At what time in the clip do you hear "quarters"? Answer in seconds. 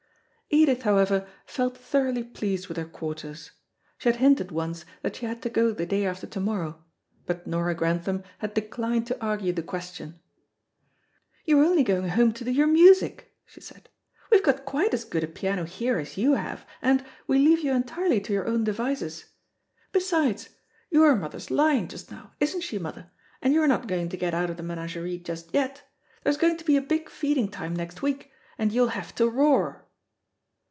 2.83-3.51